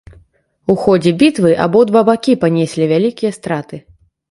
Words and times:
У 0.73 0.75
ходзе 0.85 1.11
бітвы 1.19 1.51
абодва 1.67 2.03
бакі 2.09 2.33
панеслі 2.47 2.91
вялікія 2.95 3.31
страты. 3.39 3.75